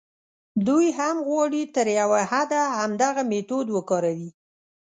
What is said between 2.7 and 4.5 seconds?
همدغه میتود وکاروي.